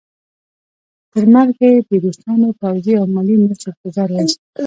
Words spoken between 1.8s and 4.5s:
د روسانو پوځي او مالي مرستې انتظار وایست.